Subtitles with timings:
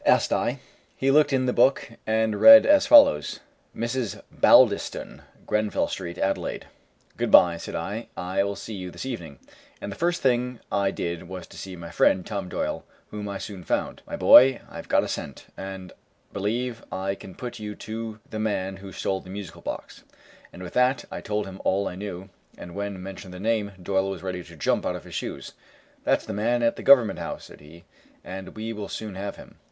[0.03, 0.57] asked I.
[0.97, 3.39] He looked in the book, and read as follows:
[3.77, 4.19] "Mrs.
[4.31, 6.65] Baldiston, Grenfell street, Adelaide."
[7.17, 9.37] "Good bye," said I; "I will see you this evening;"
[9.79, 13.37] and the first thing I did was to see my friend, Tom Doyle, whom I
[13.37, 14.01] soon found.
[14.07, 15.93] "My boy, I have got a scent, and
[16.33, 20.01] believe I can put you on to the man who stole the musical box,"
[20.51, 23.73] and with that I told him all I knew; and when I mentioned the name,
[23.79, 25.51] Doyle was ready to jump out of his shoes.
[26.03, 27.83] "That's the man at Government House," said he,
[28.23, 29.59] "and we will soon have him.